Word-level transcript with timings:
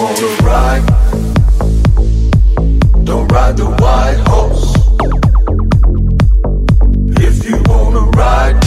Wanna 0.00 0.28
ride, 0.48 0.86
don't 3.04 3.30
ride 3.30 3.56
the 3.56 3.66
white 3.82 4.20
horse. 4.30 4.66
If 7.28 7.36
you 7.48 7.56
wanna 7.68 8.04
ride, 8.22 8.58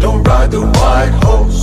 don't 0.00 0.22
ride 0.24 0.50
the 0.50 0.62
white 0.78 1.14
horse. 1.22 1.61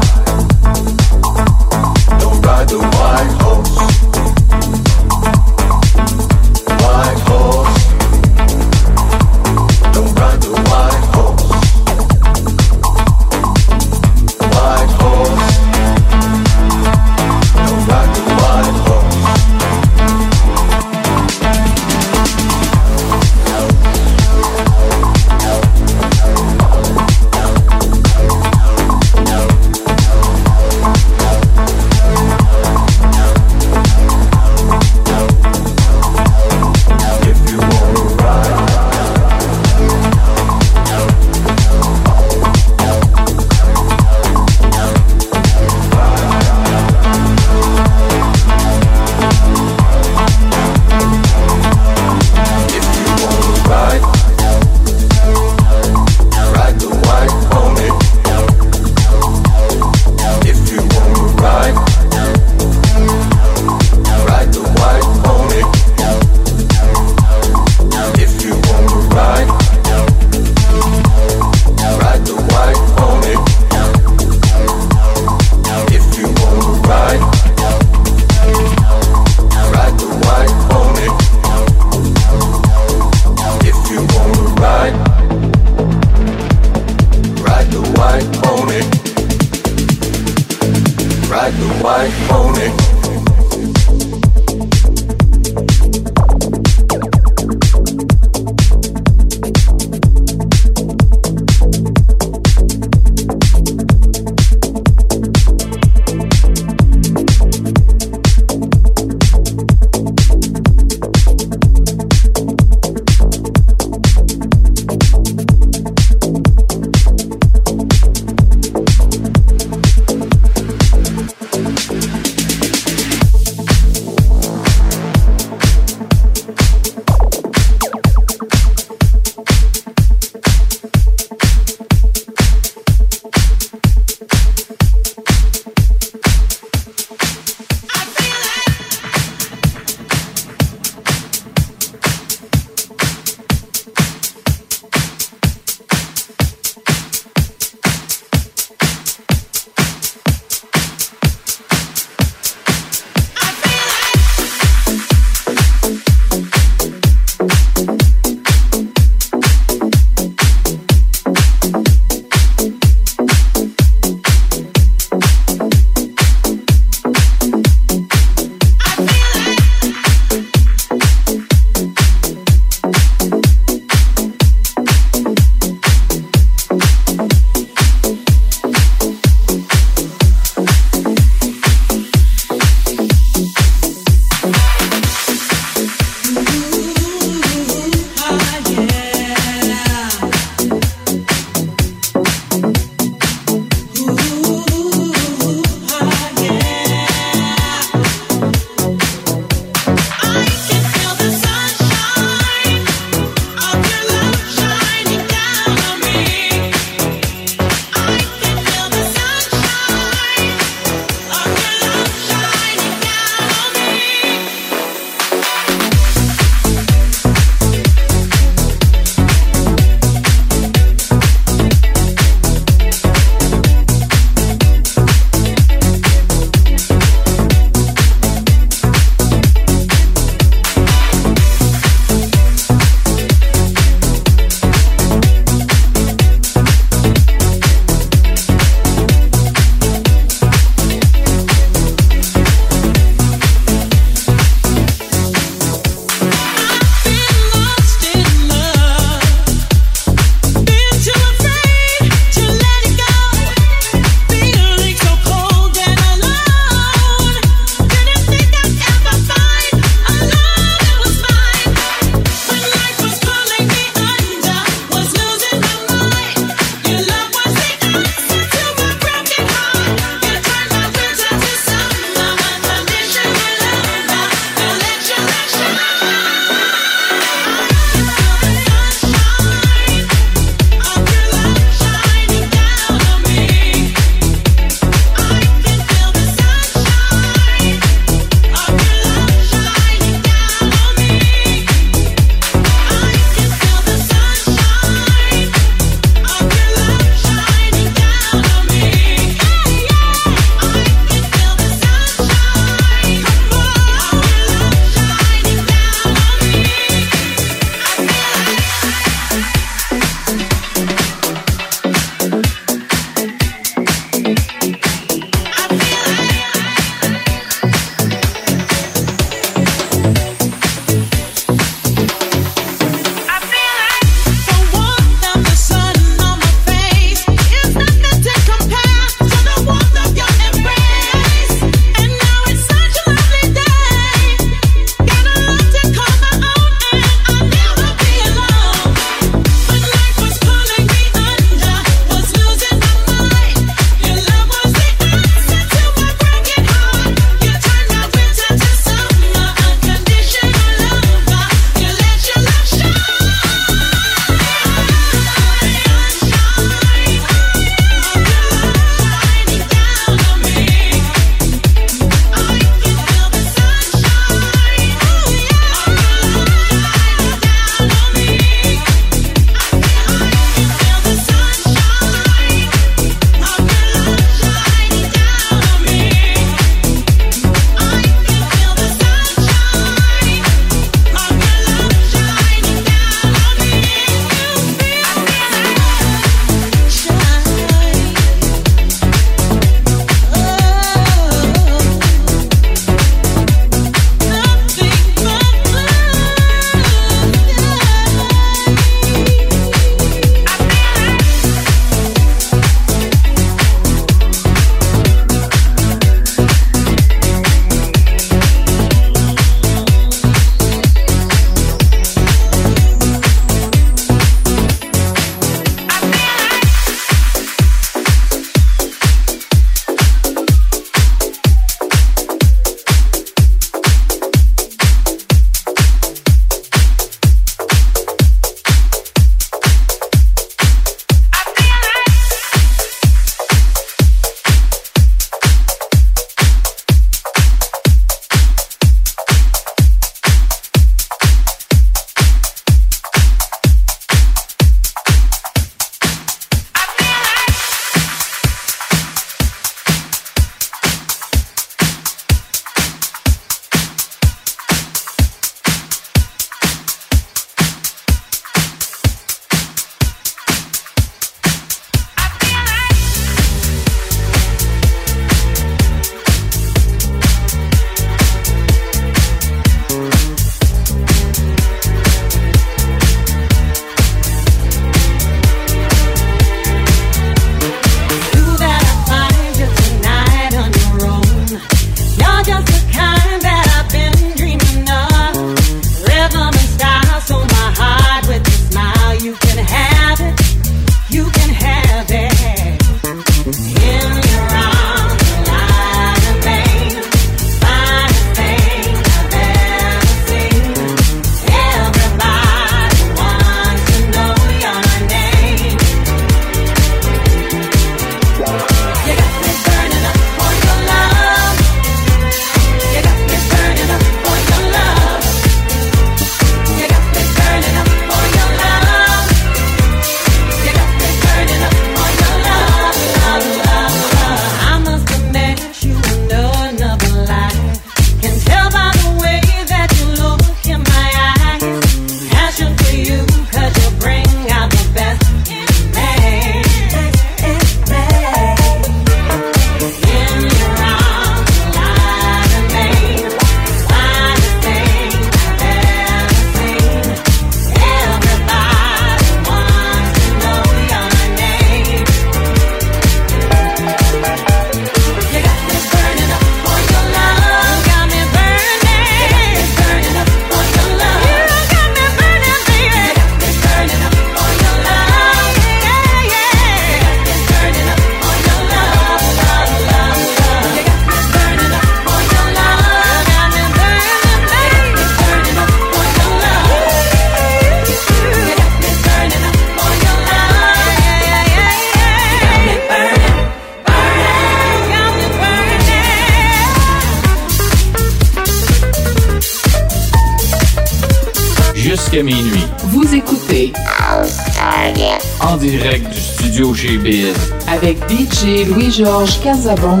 DJ 598.92 599.04
Louis-Georges 599.04 599.38
Casabon. 599.38 600.00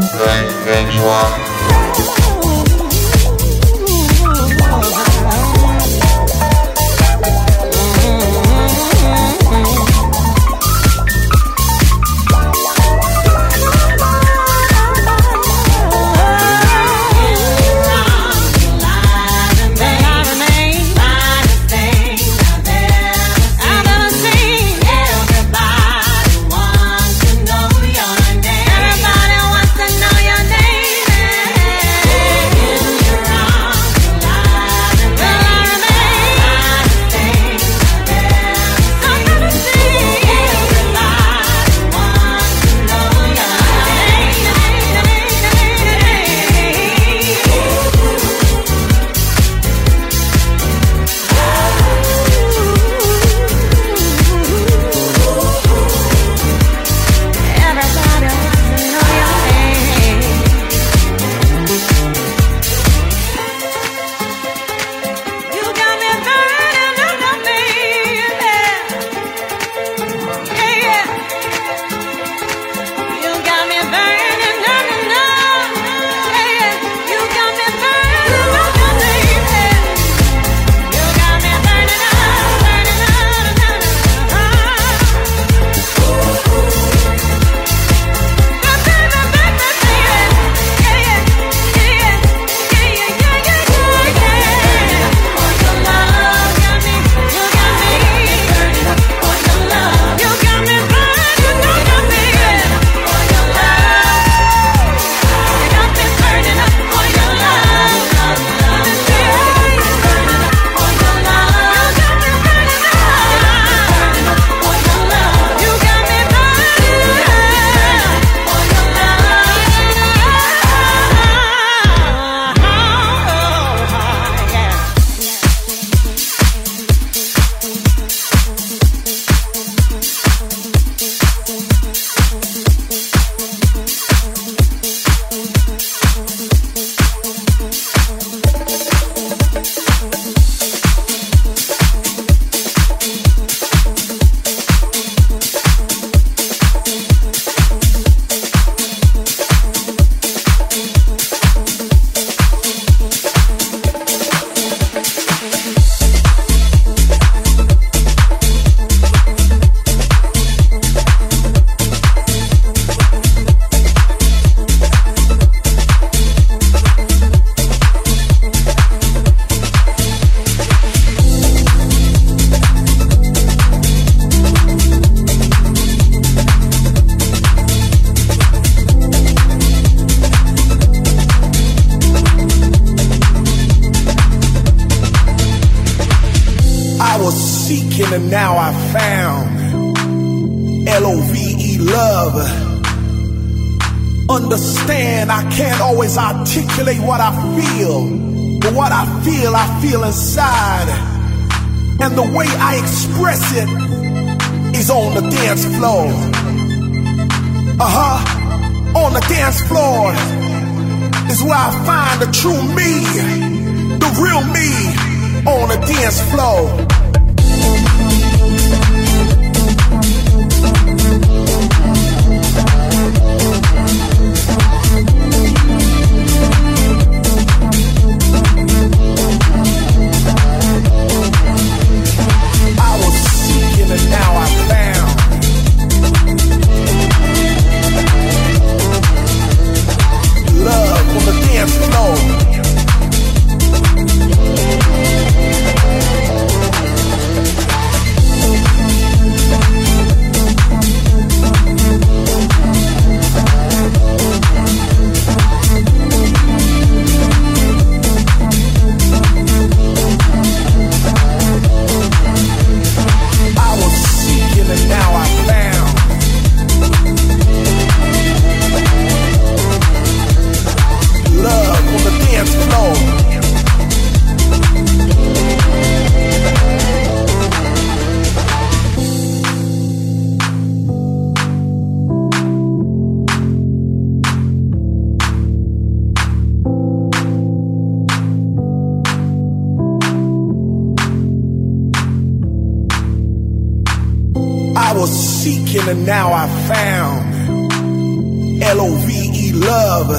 Seeking 295.42 295.88
and 295.88 296.06
now 296.06 296.30
I 296.32 296.46
found 296.70 298.62
L-O-V-E 298.62 299.52
love. 299.54 300.10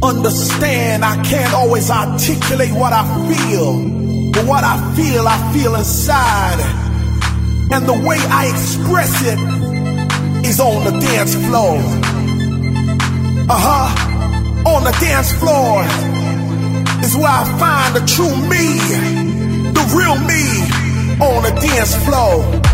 Understand 0.00 1.04
I 1.04 1.20
can't 1.24 1.52
always 1.52 1.90
articulate 1.90 2.70
what 2.70 2.92
I 2.92 3.02
feel, 3.30 4.30
but 4.30 4.46
what 4.46 4.62
I 4.62 4.76
feel, 4.94 5.26
I 5.26 5.52
feel 5.52 5.74
inside. 5.74 6.60
And 7.72 7.84
the 7.84 7.98
way 8.06 8.18
I 8.30 8.46
express 8.46 9.12
it 9.26 9.40
is 10.46 10.60
on 10.60 10.84
the 10.84 10.92
dance 11.00 11.34
floor. 11.34 11.78
Uh-huh. 13.50 14.70
On 14.70 14.84
the 14.84 14.94
dance 15.00 15.32
floor 15.40 15.82
is 17.02 17.16
where 17.16 17.34
I 17.42 17.44
find 17.58 17.96
the 17.96 18.06
true 18.06 18.36
me, 18.52 18.78
the 19.72 19.84
real 19.98 20.16
me 20.30 20.44
on 21.18 21.42
the 21.42 21.50
dance 21.60 21.96
floor. 22.04 22.71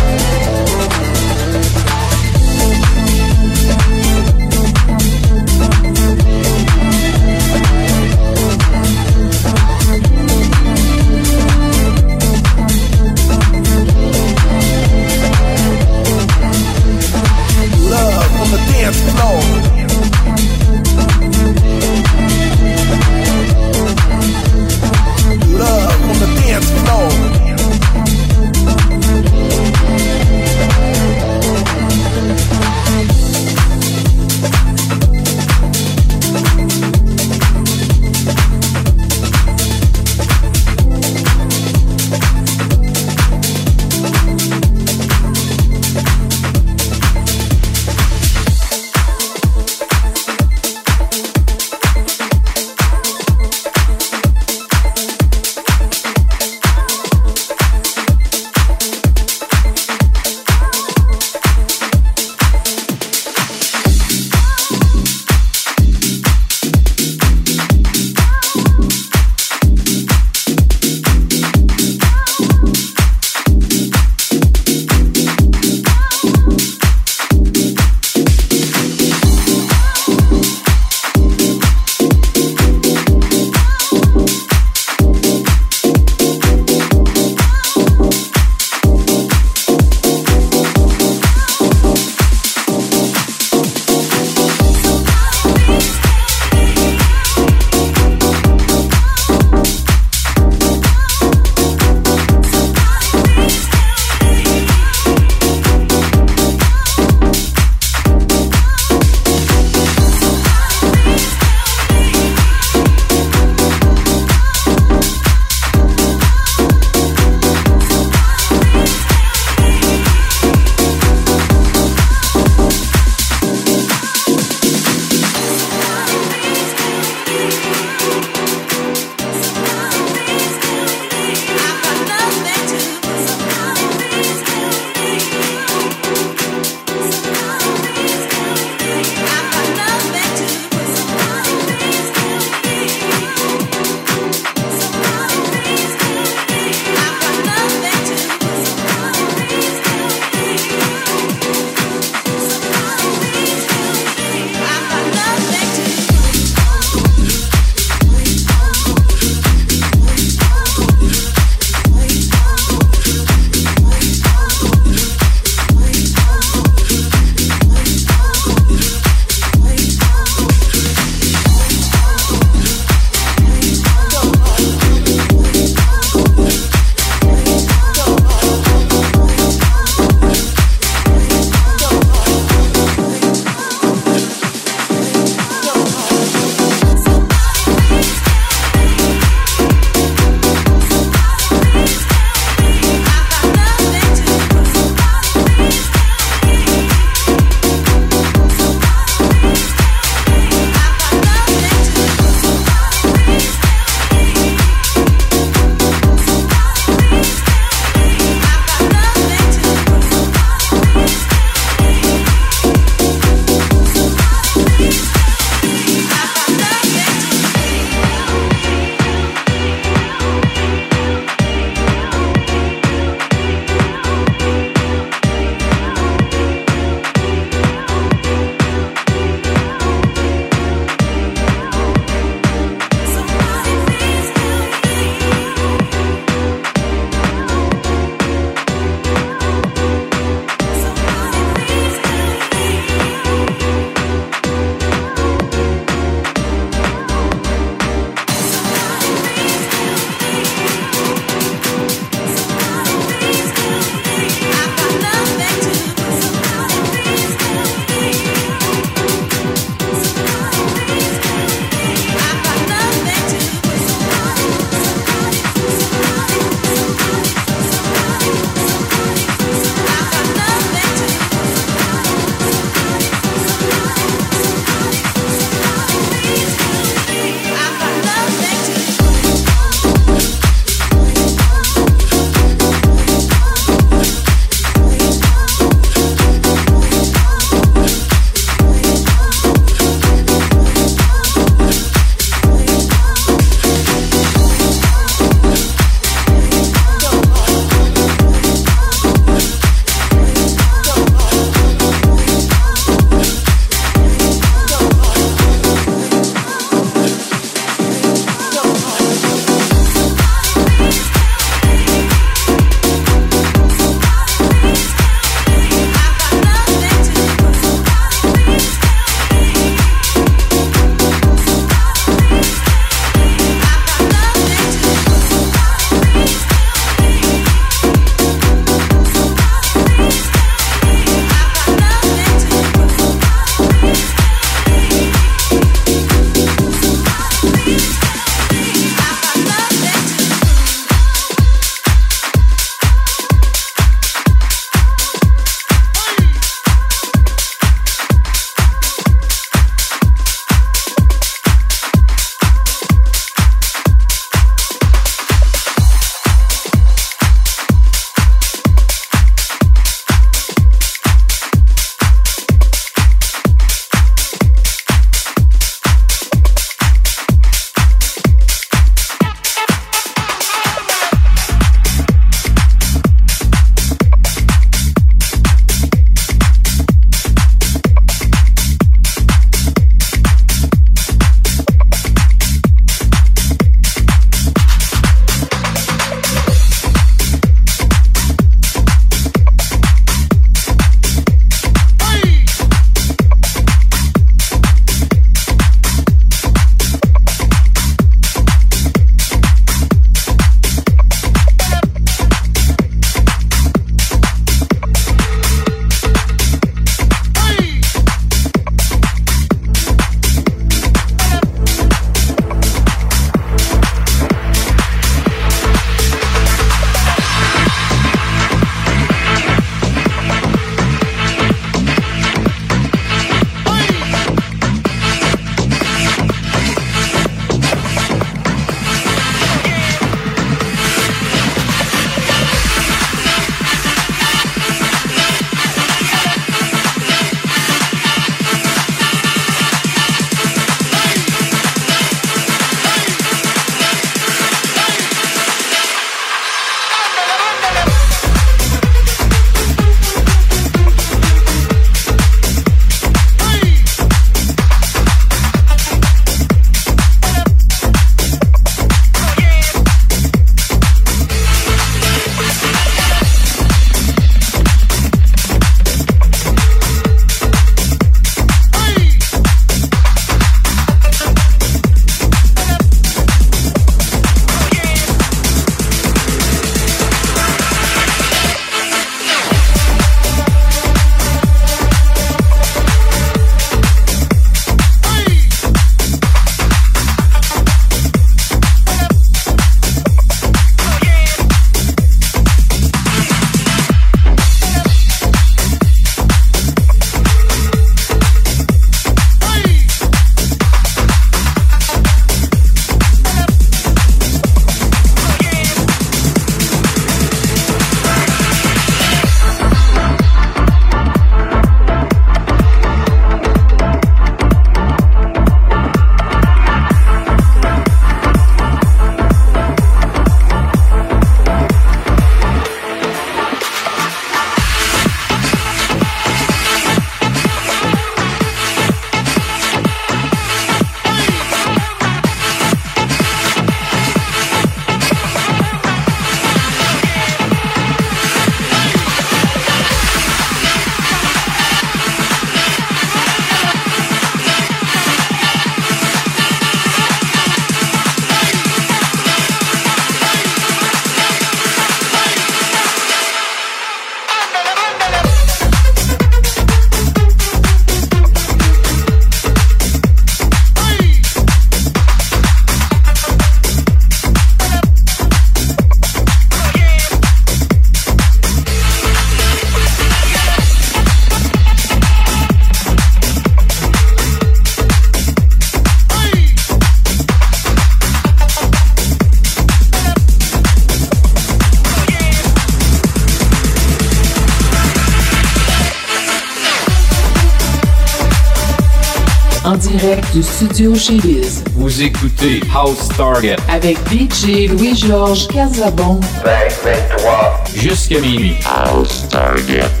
direct 589.81 590.31
du 590.33 590.43
studio 590.43 590.95
chez 590.95 591.17
Biz. 591.17 591.63
Vous 591.73 592.03
écoutez 592.03 592.61
House 592.73 593.09
Target 593.17 593.55
avec 593.67 593.97
DJ 594.09 594.69
Louis-Georges 594.69 595.47
Casabon. 595.47 596.19
2023 596.43 597.63
jusqu'à 597.75 598.19
minuit. 598.19 598.55
House 598.65 599.27
Target. 599.29 600.00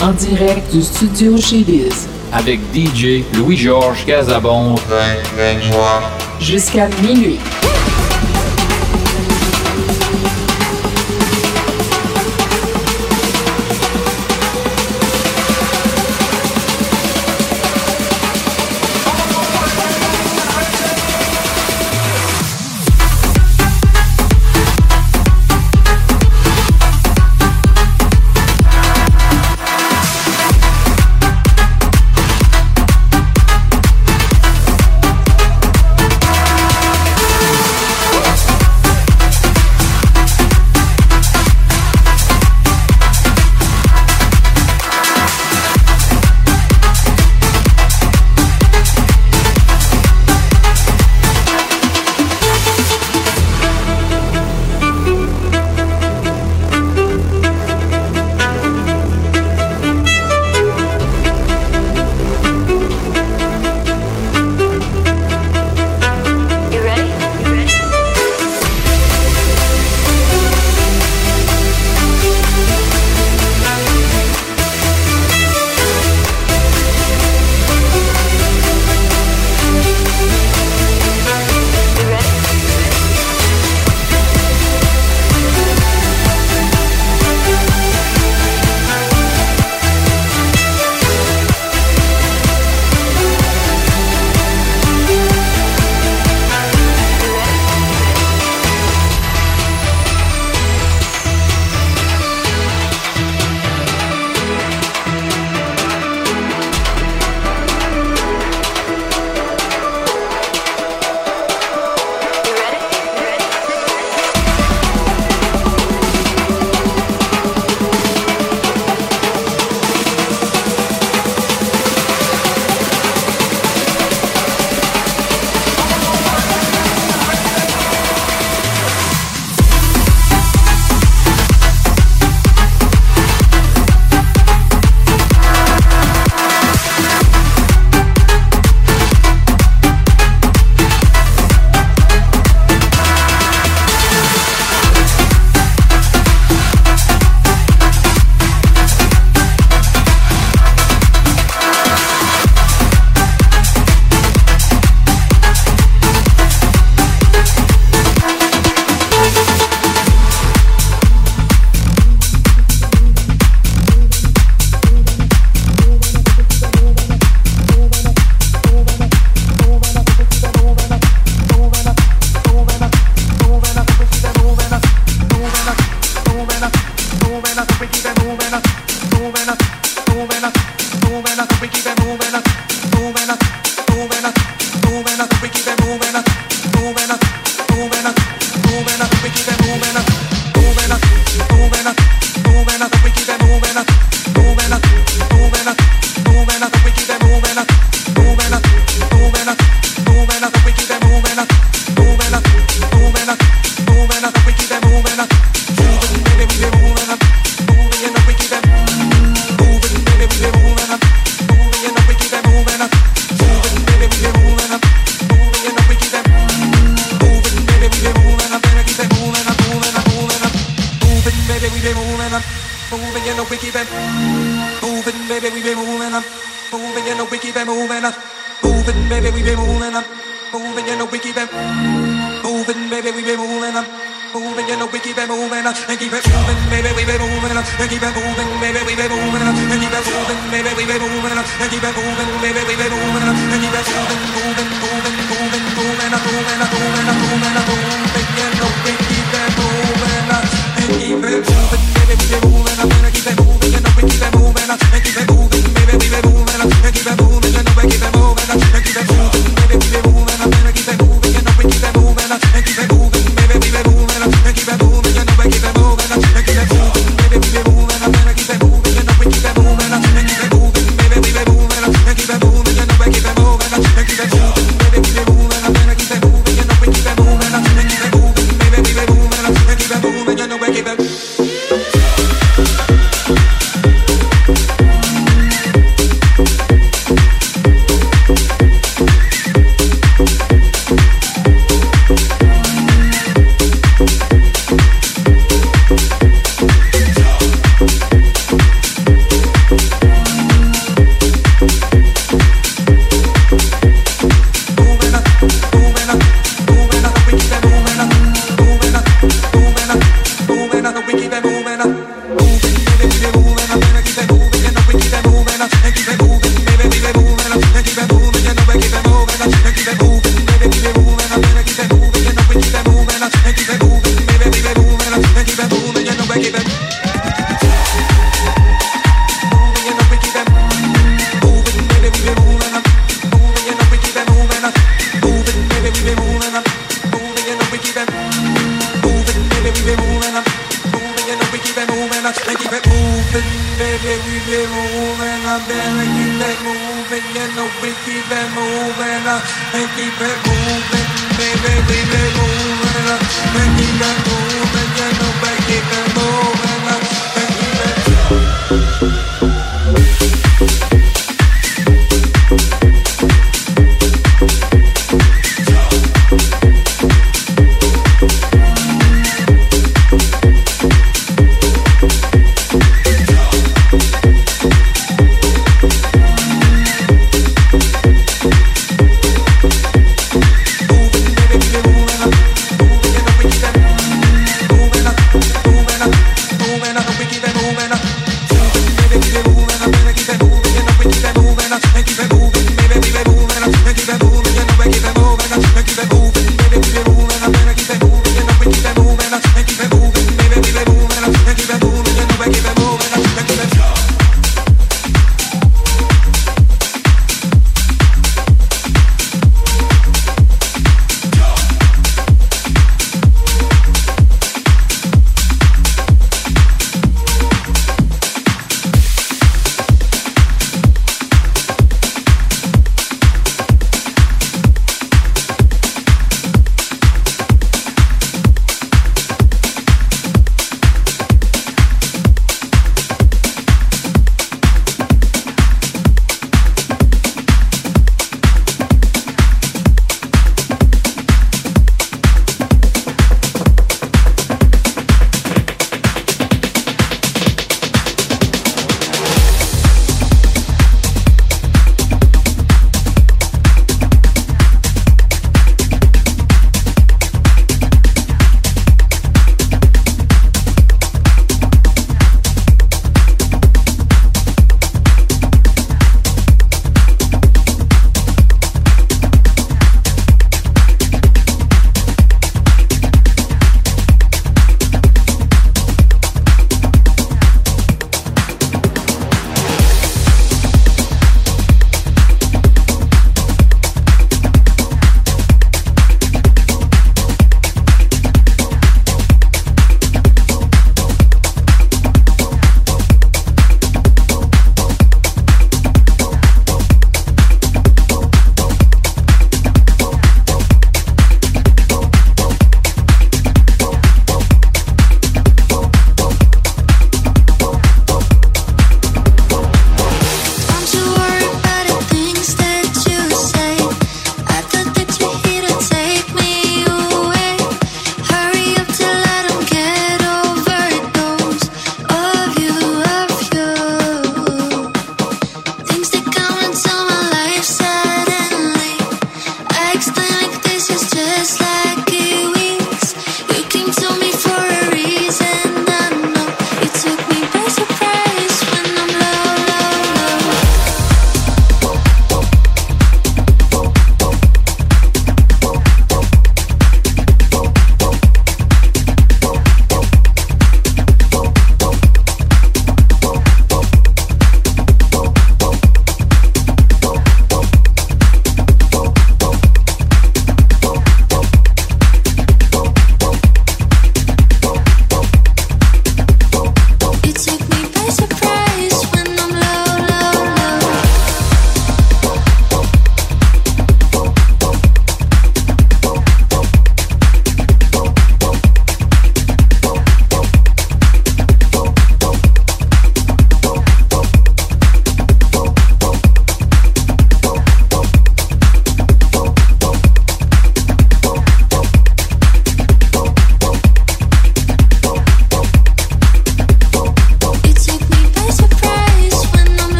en 0.00 0.12
direct 0.12 0.72
du 0.72 0.82
studio 0.82 1.36
chez 1.36 1.62
Biz. 1.62 2.08
Avec 2.32 2.58
DJ 2.74 3.22
Louis-Georges 3.36 4.04
Casabon 4.06 4.74
jusqu'à 6.40 6.88
minuit. 7.02 7.38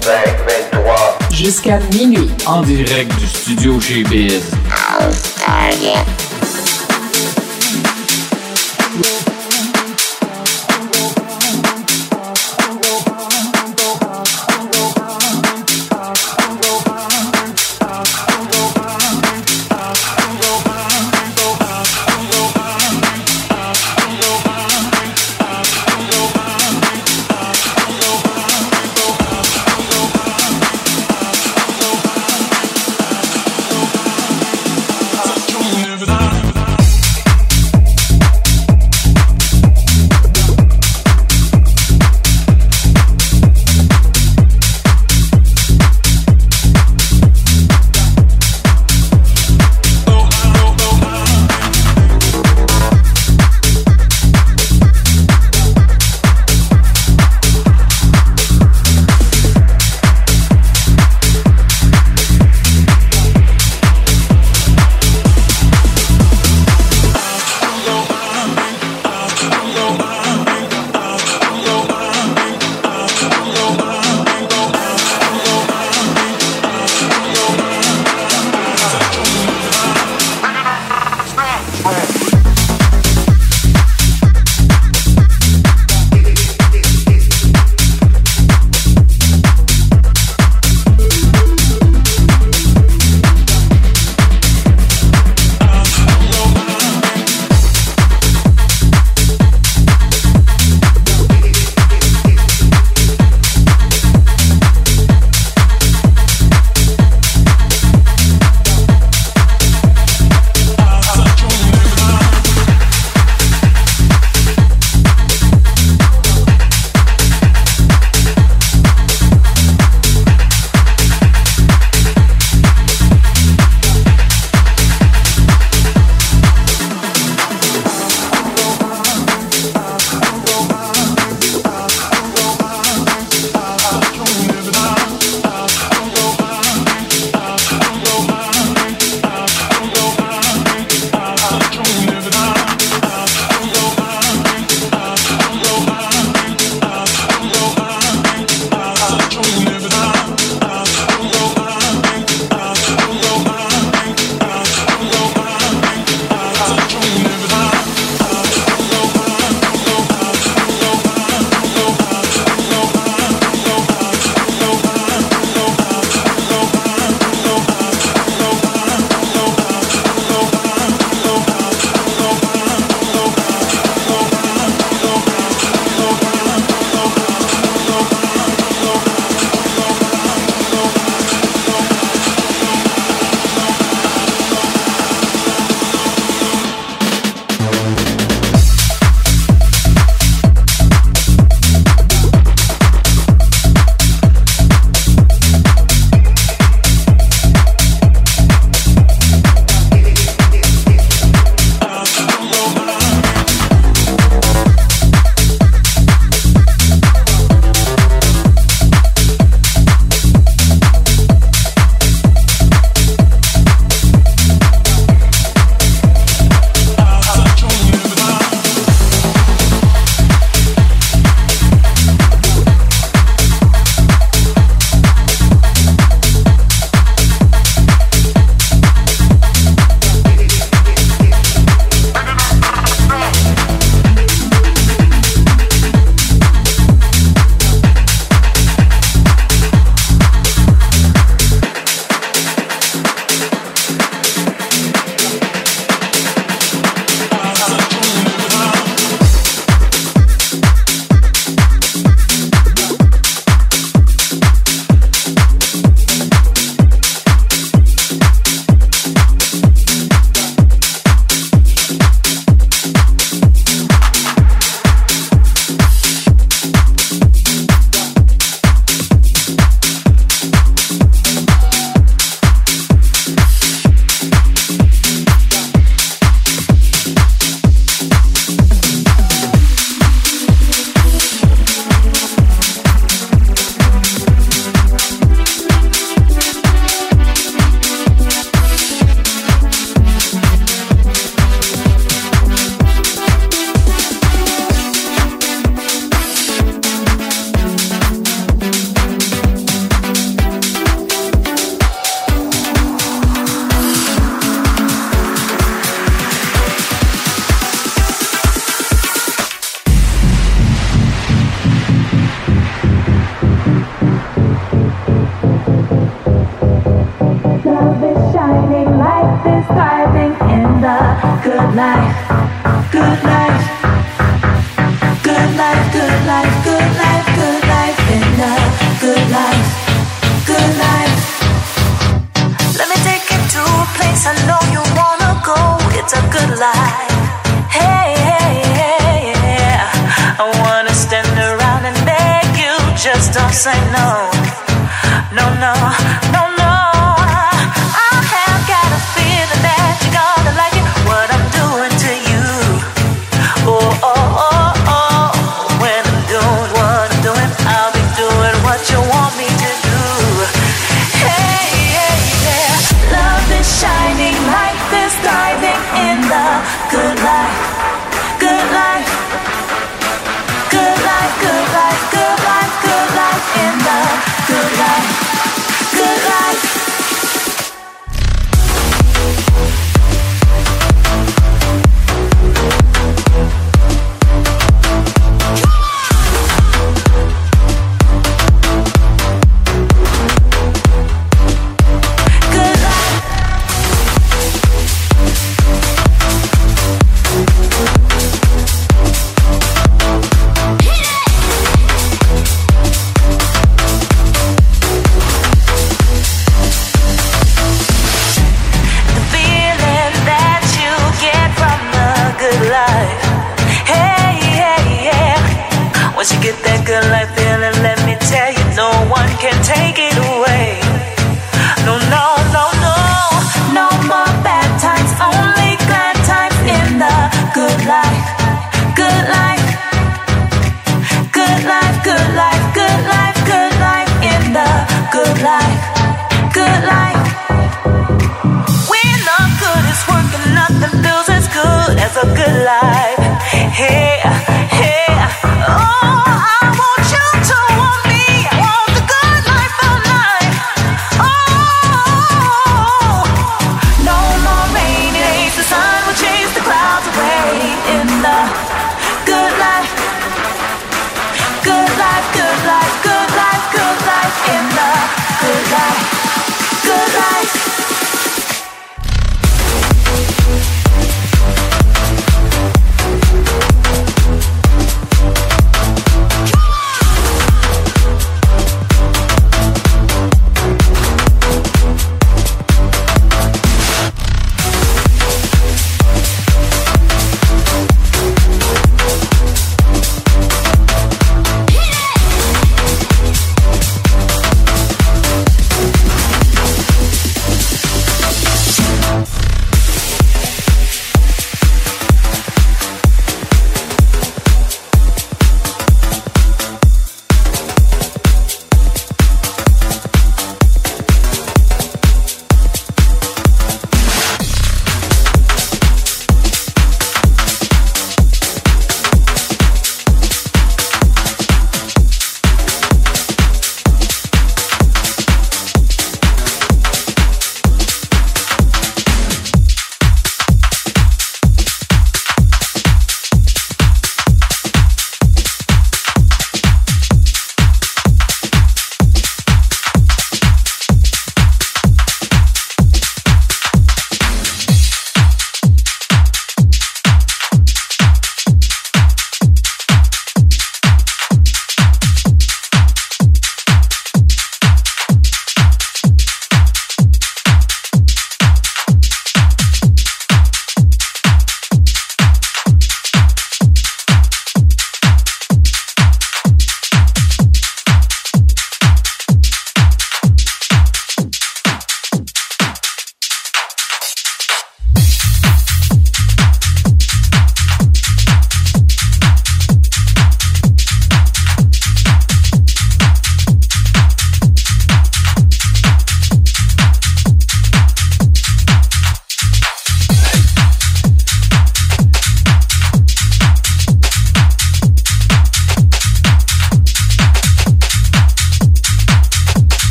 23. 0.00 1.18
Jusqu'à 1.30 1.78
minuit. 1.92 2.30
En 2.46 2.62
direct 2.62 3.14
du 3.18 3.26
studio 3.26 3.80
chez 3.80 4.02
Biz. 4.04 4.42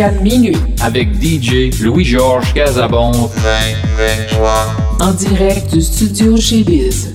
jusqu'à 0.00 0.10
minuit. 0.22 0.56
Avec 0.80 1.08
DJ 1.22 1.70
Louis-Georges 1.82 2.54
Casabon. 2.54 3.12
En 5.00 5.12
direct 5.12 5.72
du 5.72 5.82
studio 5.82 6.36
chez 6.36 6.62
Biz. 6.62 7.12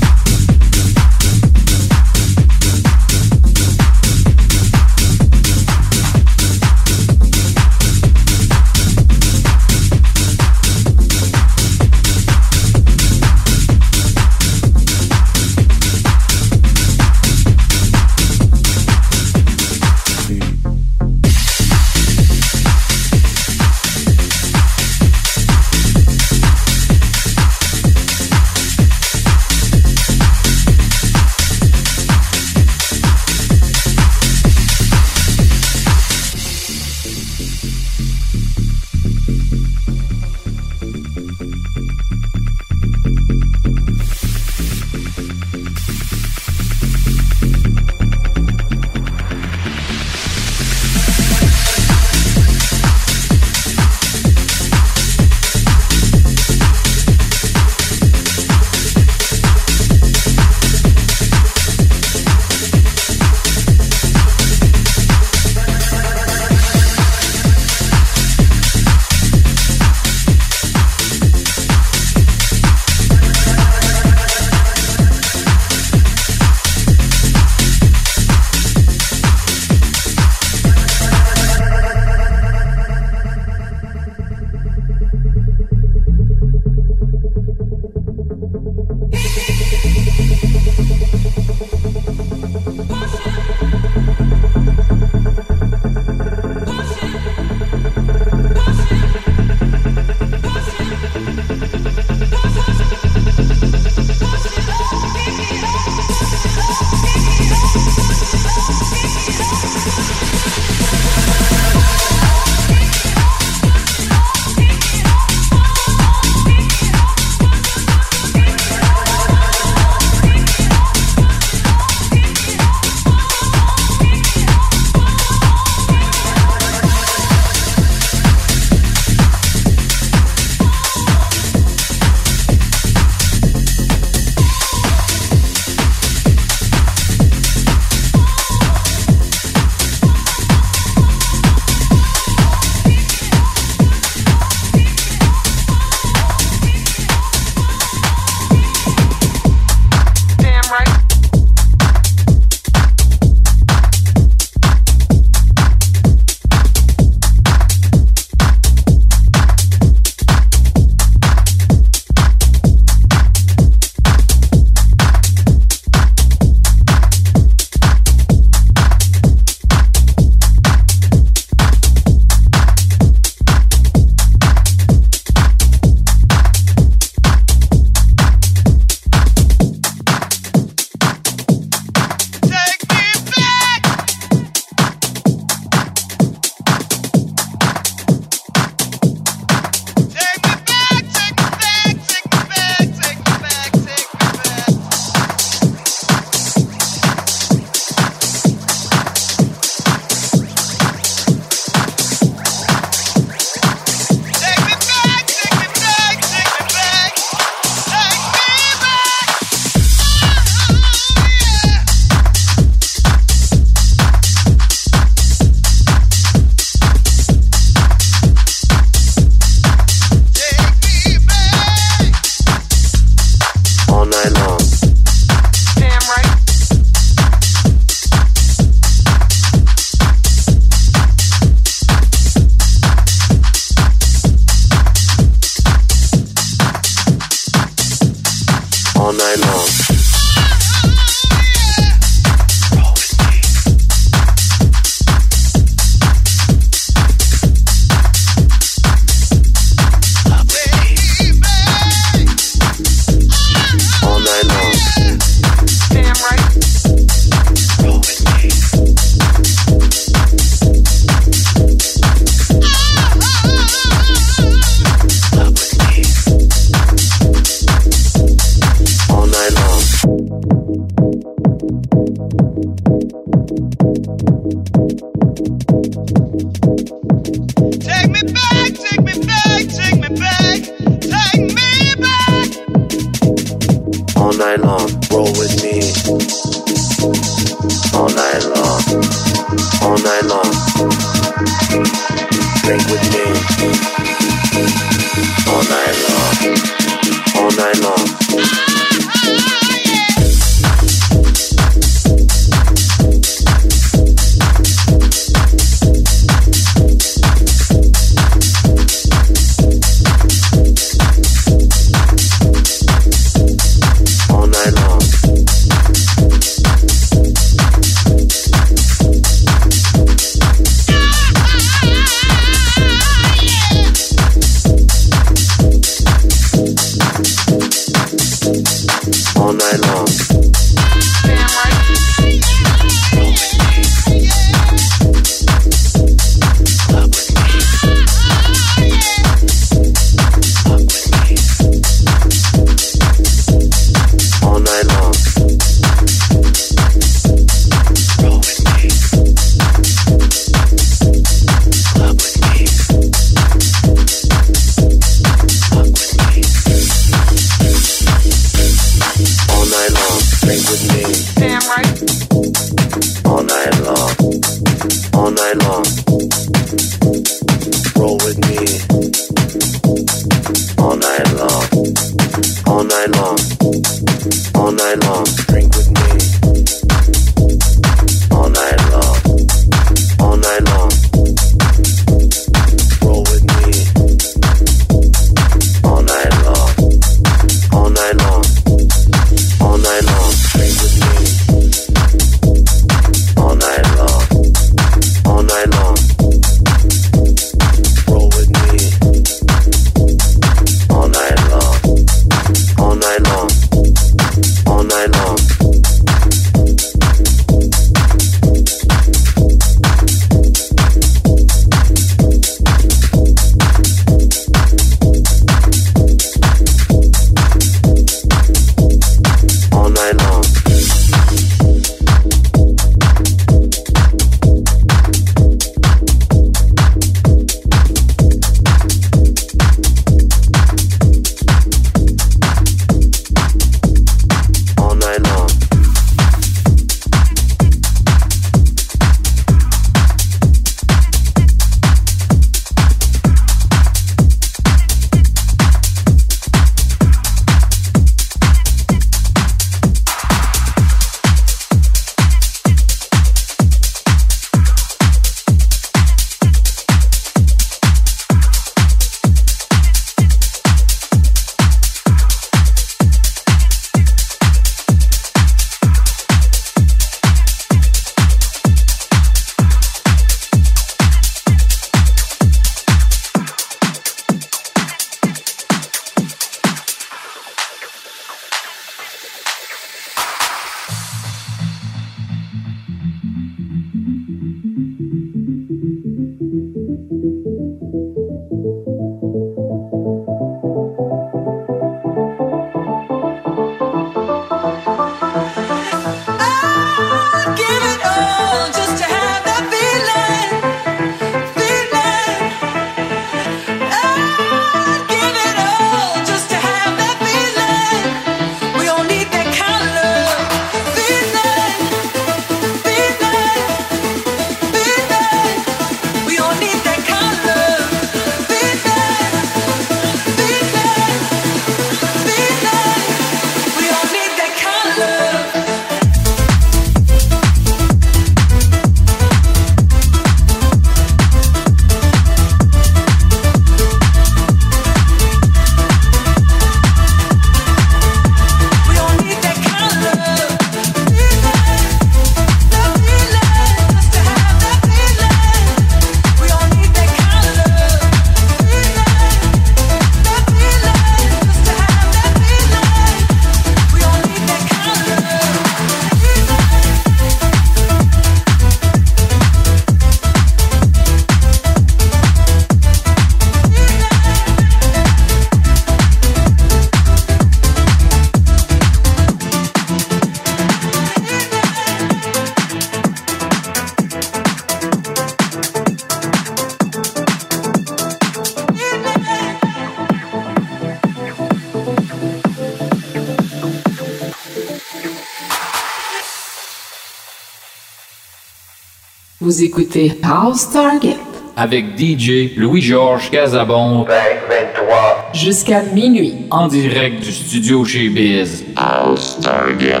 Vous 589.52 589.64
écoutez 589.64 590.14
House 590.22 590.70
Target 590.70 591.18
avec 591.56 591.84
DJ 591.98 592.56
Louis-Georges 592.56 593.30
Casabon 593.30 594.04
23 594.04 595.30
jusqu'à 595.34 595.82
minuit 595.82 596.46
en 596.50 596.68
direct 596.68 597.22
du 597.22 597.30
studio 597.30 597.84
chez 597.84 598.08
Biz. 598.08 598.64
House 598.76 599.38
Target. 599.42 600.00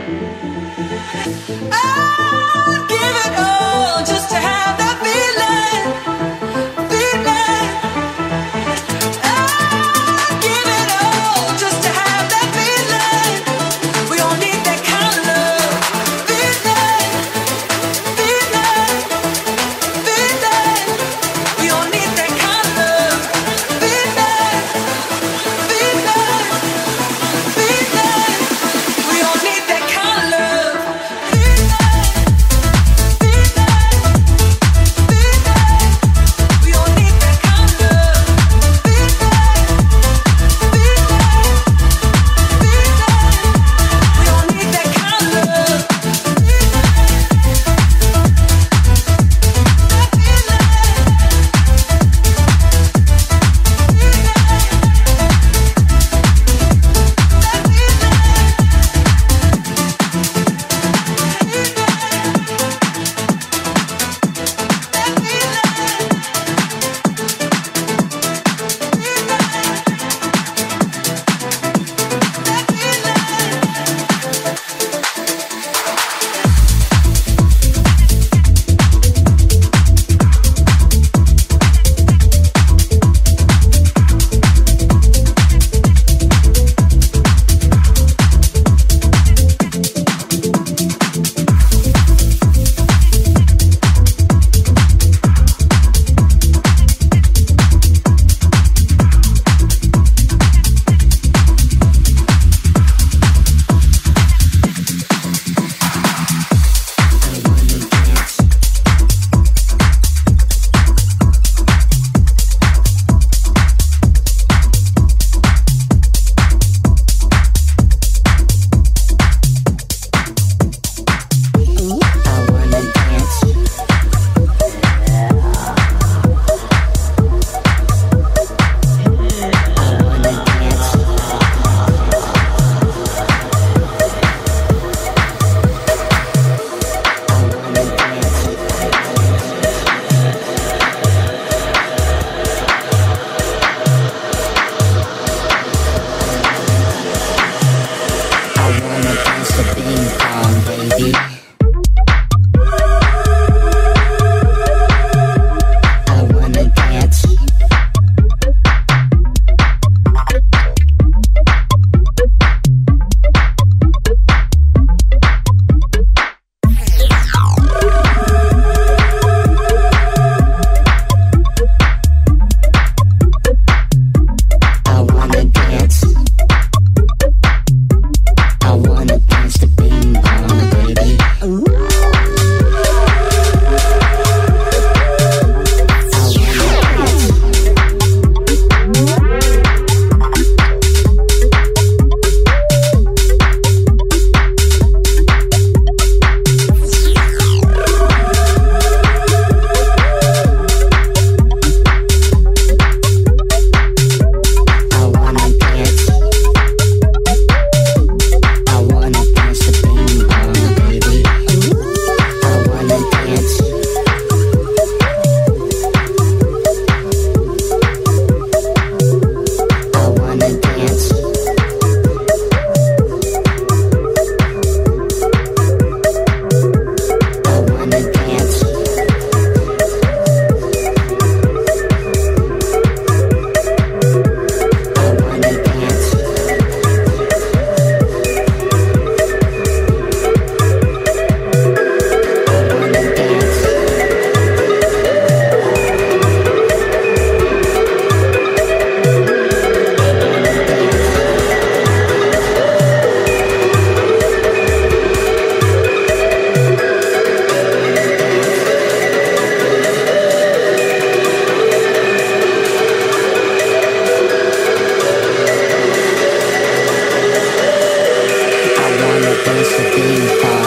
Mr. 269.62 269.94
Bean 269.94 270.40
part. 270.40 270.61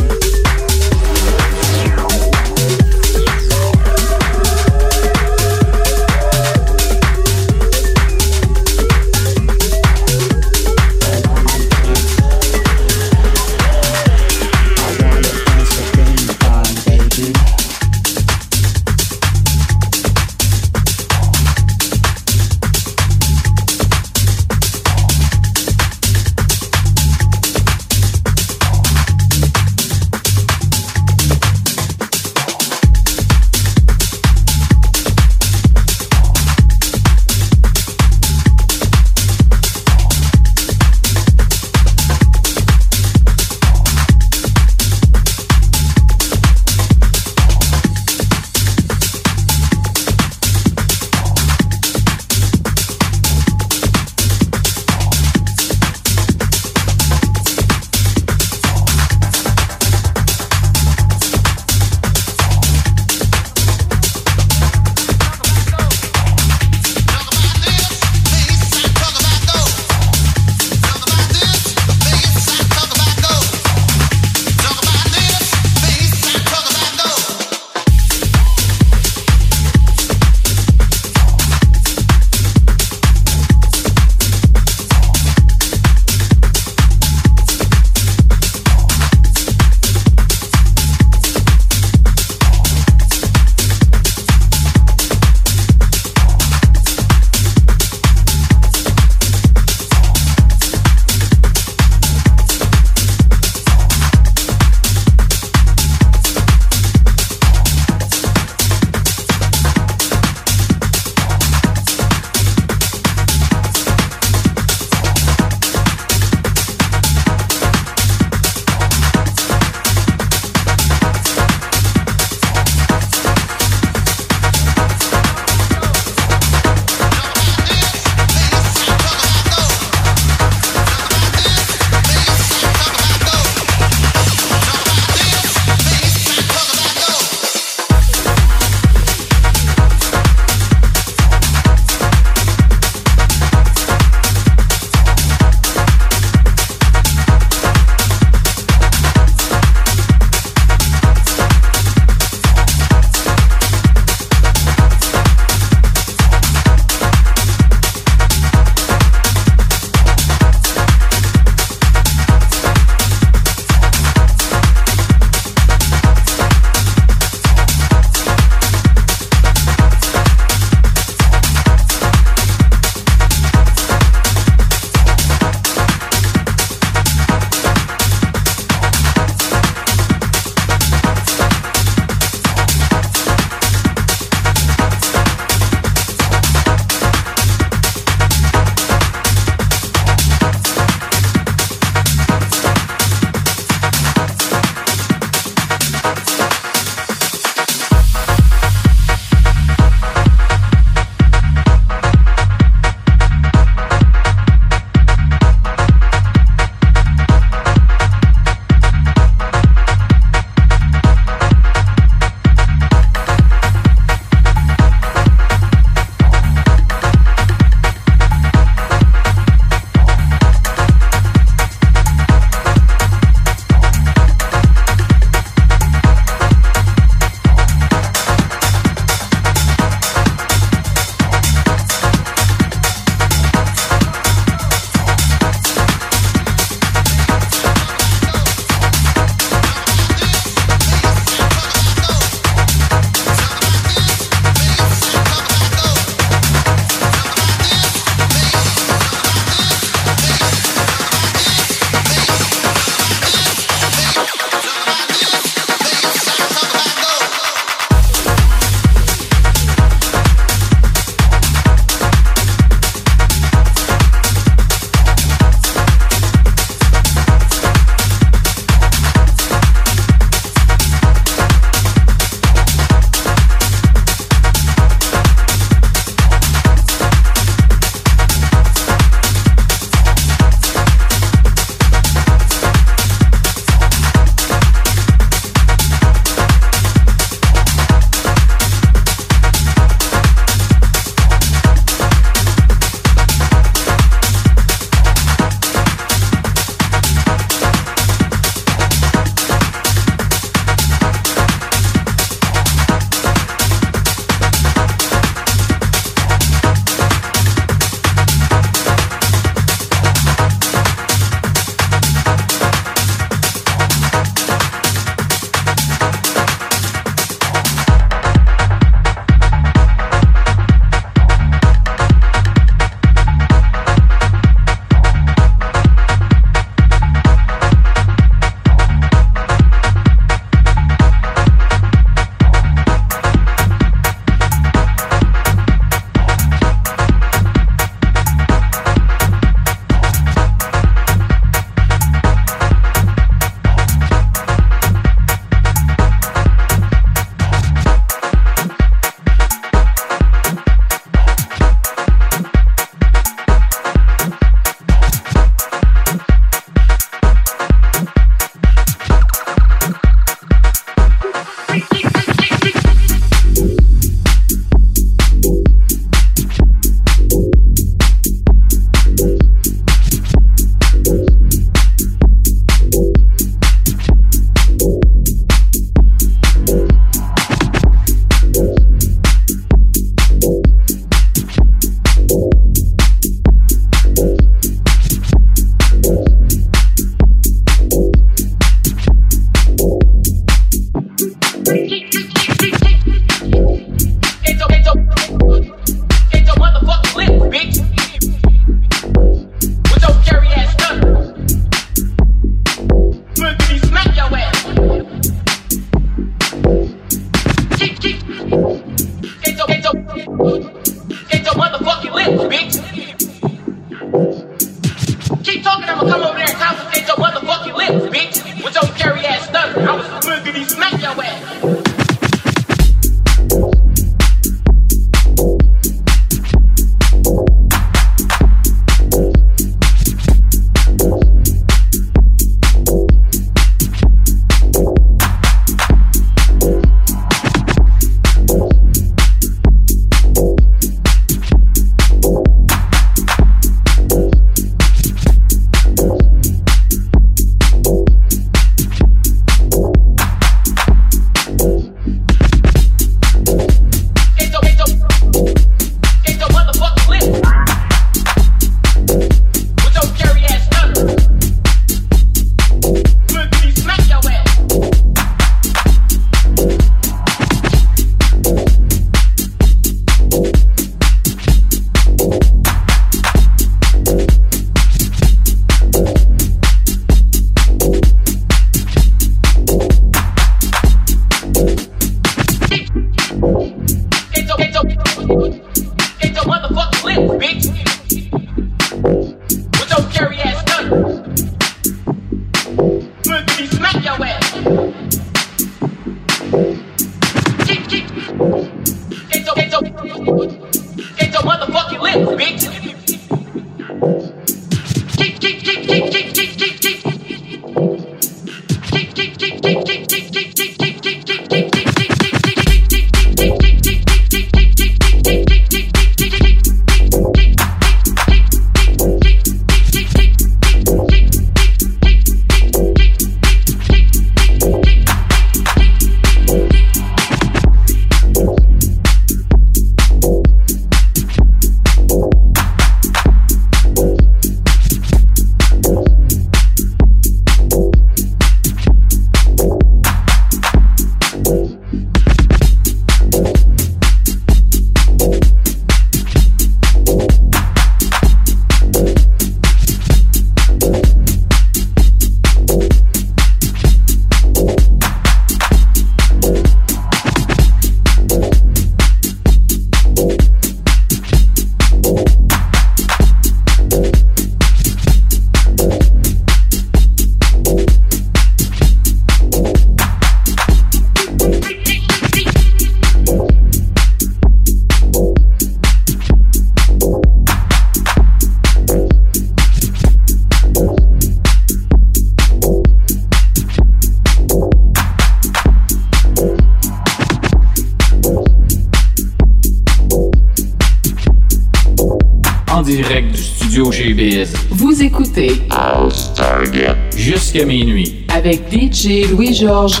DJ 598.96 599.28
Louis-Georges 599.30 600.00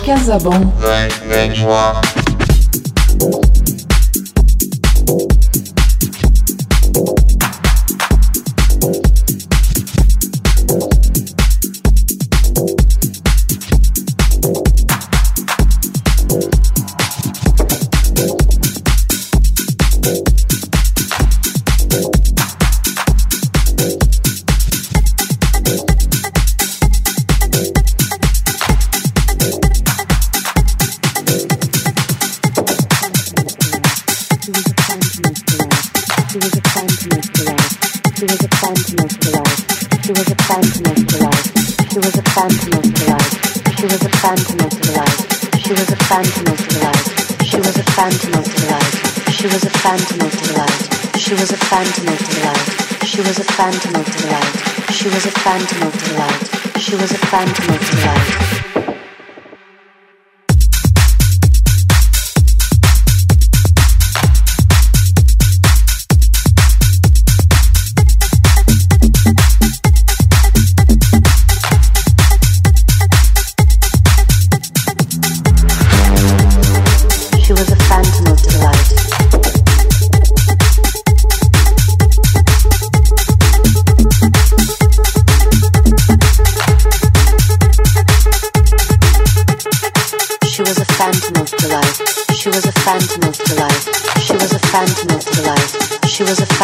phantom 46.16 46.54
of 46.54 46.68
delight. 46.68 47.44
She 47.44 47.58
was 47.58 47.76
a 47.76 47.84
phantom 47.92 48.32
of 48.38 48.44
delight. 48.44 48.94
She 49.36 49.46
was 49.48 49.64
a 49.64 49.70
phantom 49.70 50.20
of 50.24 50.32
delight. 50.32 51.18
She 51.18 51.34
was 51.34 51.52
a 51.52 51.58
phantom 51.68 52.08
of 52.08 52.18
delight. 52.30 53.04
She 53.04 53.20
was 53.20 53.38
a 53.38 53.44
phantom 53.44 53.96
of 53.96 54.06
delight. 54.16 54.92
She 54.92 55.08
was 55.08 55.26
a 55.26 55.30
phantom 55.30 55.82
of 55.86 55.92
delight. 56.04 56.80
She 56.80 56.96
was 56.96 57.12
a 57.12 57.18
phantom 57.18 57.74
of 57.74 57.90
delight. 57.90 58.75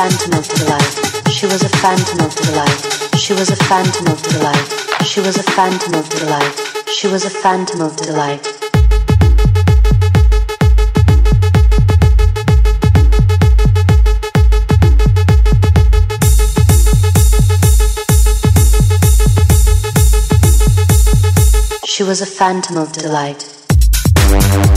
Phantom 0.03 0.37
of 0.37 0.49
delight. 0.49 1.31
She 1.31 1.47
was 1.47 1.63
a 1.63 1.69
phantom 1.69 2.27
of 2.27 2.35
delight. 2.35 2.81
She 3.17 3.35
was 3.35 3.51
a 3.51 3.57
phantom 3.57 4.09
of 4.09 4.21
delight. 4.25 4.67
She 5.05 5.21
was 5.21 5.37
a 5.37 5.45
phantom 5.45 5.95
of 5.95 6.09
delight. 6.09 6.53
She 6.89 7.07
was 7.07 7.25
a 7.25 7.31
phantom 7.31 7.83
of 7.83 7.95
delight. 7.97 8.45
She 21.85 22.03
was 22.03 22.21
a 22.21 22.27
phantom 22.27 22.77
of 22.77 22.93
delight. 22.93 24.72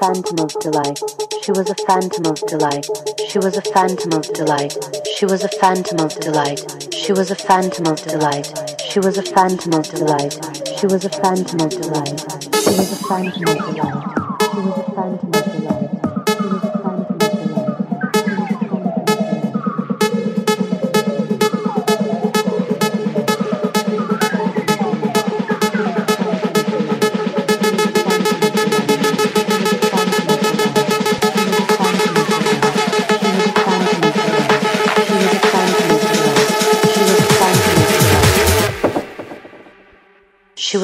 Phantom 0.00 0.38
of 0.38 0.52
delight. 0.60 1.00
She 1.42 1.50
was 1.52 1.70
a 1.70 1.74
phantom 1.86 2.26
of 2.26 2.38
delight. 2.46 2.86
She 3.28 3.38
was 3.38 3.56
a 3.56 3.62
phantom 3.62 4.12
of 4.12 4.32
delight. 4.32 4.76
She 5.16 5.24
was 5.24 5.44
a 5.44 5.48
phantom 5.48 6.00
of 6.00 6.14
delight. 6.20 6.94
She 6.94 7.12
was 7.12 7.30
a 7.30 7.34
phantom 7.34 7.86
of 7.86 8.00
delight. 8.02 8.46
She 8.80 9.00
was 9.00 9.18
a 9.18 9.22
phantom 9.22 9.74
of 9.74 9.88
delight. 9.88 10.32
She 10.78 10.86
was 10.86 11.04
a 11.04 11.10
phantom 11.10 11.60
of 11.60 11.70
delight. 11.70 12.20
She 12.62 12.70
was 12.70 12.92
a 12.92 12.96
phantom 13.08 13.48
of 13.48 13.58
delight. 13.66 14.04
She 14.40 14.60
was 14.60 14.78
a 14.78 14.97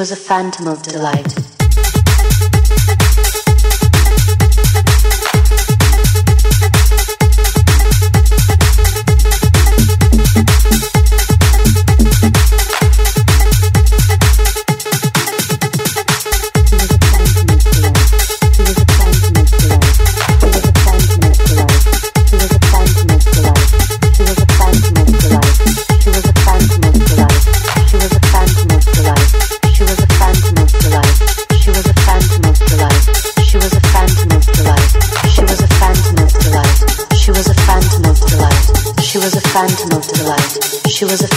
was 0.05 0.13
a 0.13 0.17
phantom 0.17 0.69
of 0.69 0.83
delight. 0.83 1.54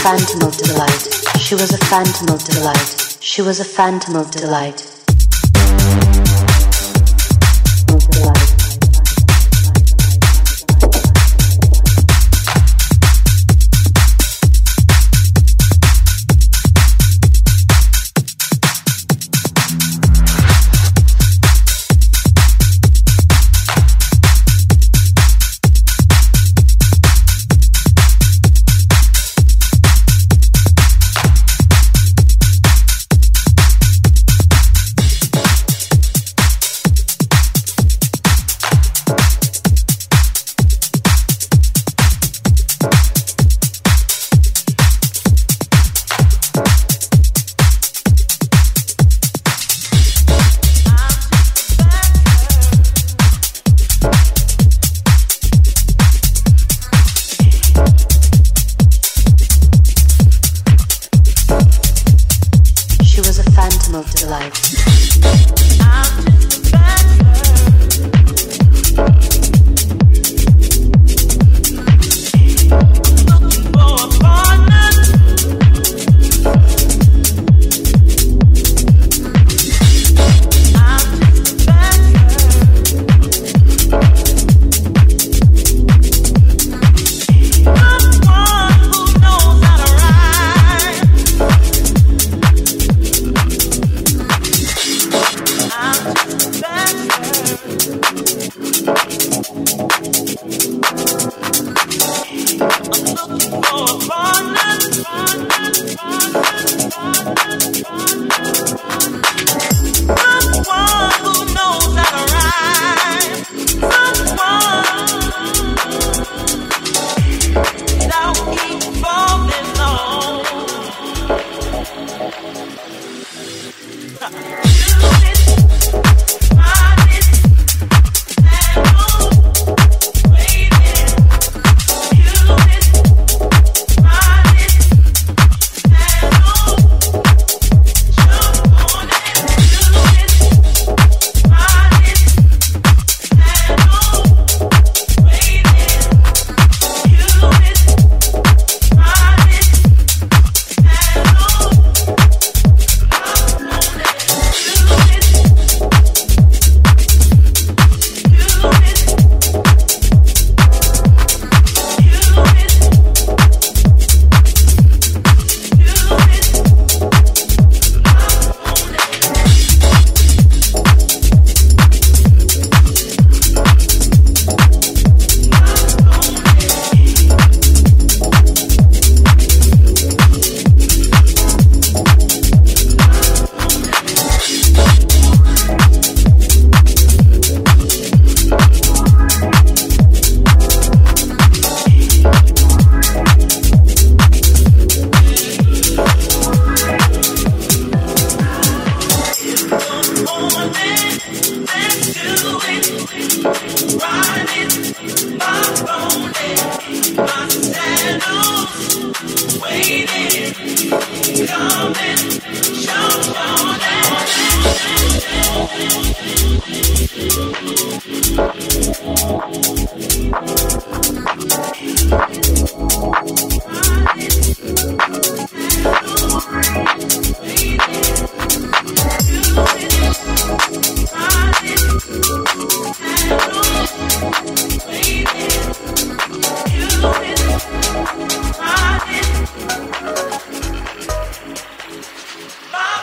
Phantom 0.07 0.47
of 0.47 0.55
delight. 0.55 1.03
She 1.37 1.53
was 1.53 1.73
a 1.73 1.77
phantom 1.77 2.33
of 2.33 2.41
delight. 2.45 3.17
She 3.19 3.41
was 3.41 3.59
a 3.59 3.65
phantom 3.65 4.15
of 4.15 4.31
delight. 4.31 4.96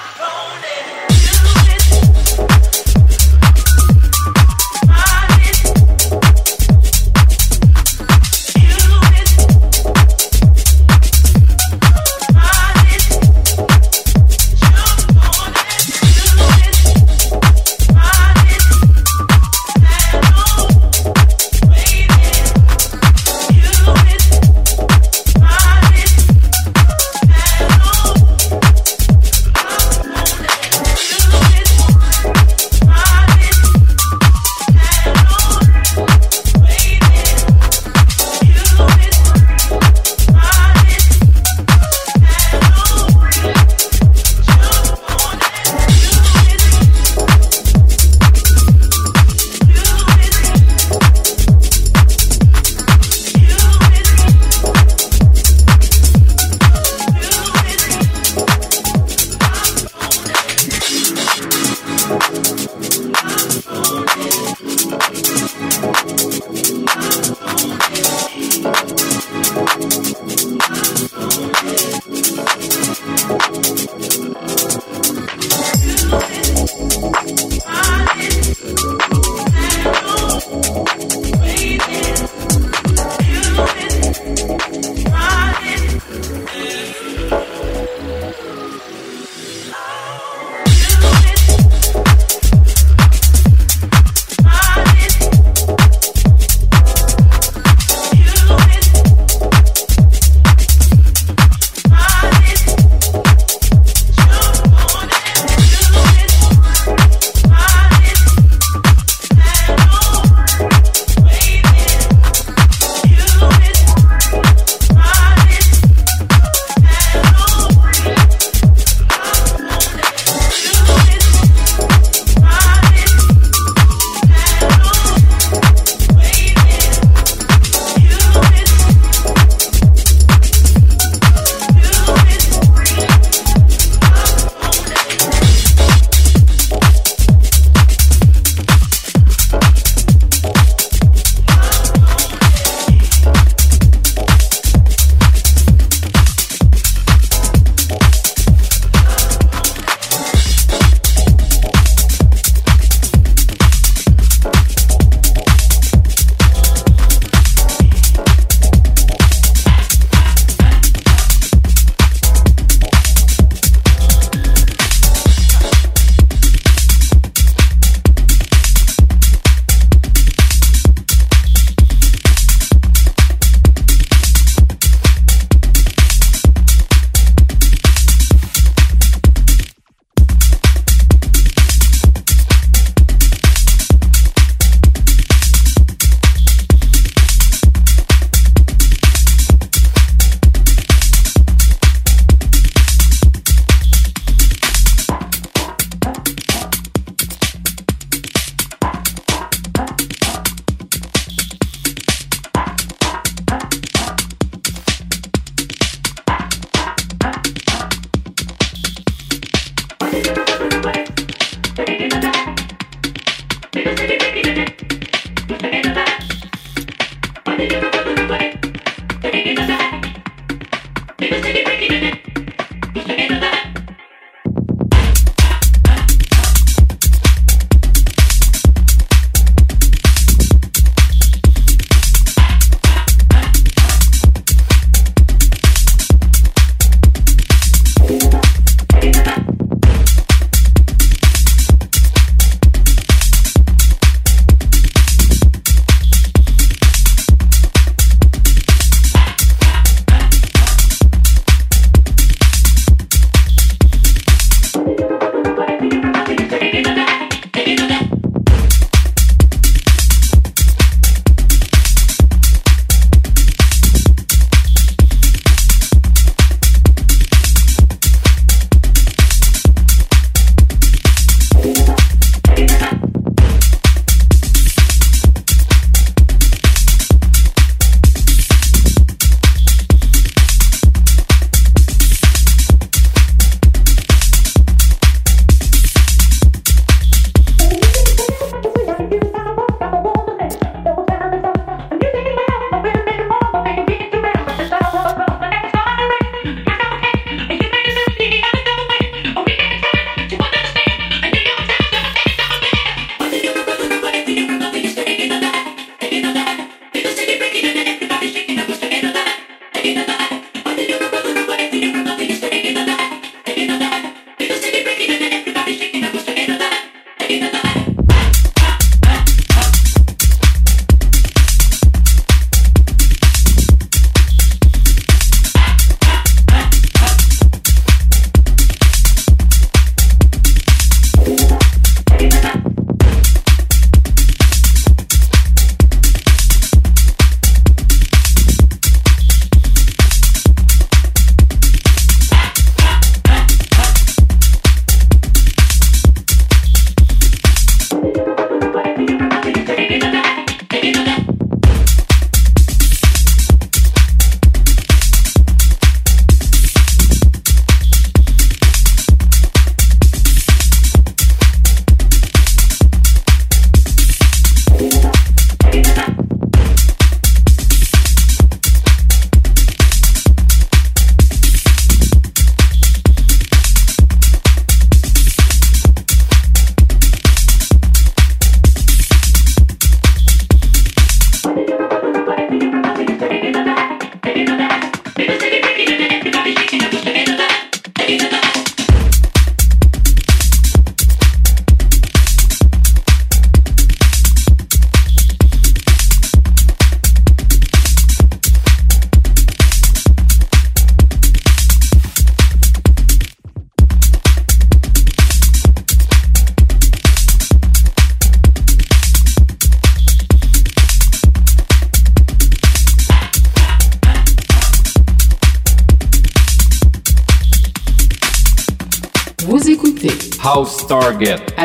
Oh! 0.07 0.34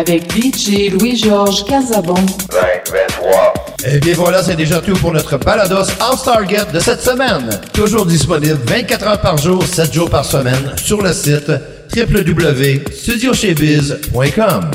Avec 0.09 0.31
DJ 0.31 0.91
Louis-Georges 0.91 1.65
Casabon. 1.65 2.15
20, 2.15 2.23
23. 2.91 3.53
Eh 3.85 3.99
bien 3.99 4.15
voilà, 4.15 4.41
c'est 4.41 4.55
déjà 4.55 4.81
tout 4.81 4.95
pour 4.95 5.11
notre 5.11 5.37
balados 5.37 5.85
House 5.99 6.23
Target 6.23 6.65
de 6.73 6.79
cette 6.79 7.01
semaine. 7.01 7.47
Toujours 7.73 8.07
disponible 8.07 8.57
24 8.65 9.07
heures 9.07 9.21
par 9.21 9.37
jour, 9.37 9.63
7 9.63 9.93
jours 9.93 10.09
par 10.09 10.25
semaine 10.25 10.73
sur 10.77 11.03
le 11.03 11.13
site 11.13 11.51
www.studiochebiz.com. 11.95 14.71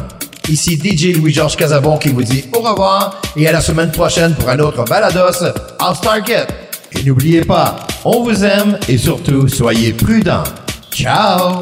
Ici 0.49 0.79
DJ 0.79 1.17
Louis-Georges 1.17 1.57
Casabon 1.57 1.99
qui 1.99 2.11
vous 2.11 2.23
dit 2.23 2.45
au 2.53 2.61
revoir 2.61 3.21
et 3.37 3.49
à 3.49 3.53
la 3.53 3.61
semaine 3.61 3.91
prochaine 3.91 4.35
pour 4.35 4.49
un 4.49 4.61
autre 4.61 4.85
balados 4.85 5.43
House 5.81 6.01
Target. 6.01 6.47
Et 6.93 7.03
n'oubliez 7.03 7.41
pas, 7.41 7.75
on 8.05 8.23
vous 8.23 8.45
aime 8.45 8.79
et 8.89 8.99
surtout 8.99 9.49
soyez 9.49 9.95
prudents. 9.95 10.45
Ciao! 10.93 11.59